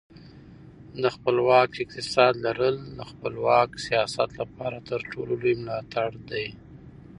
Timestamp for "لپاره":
4.41-4.77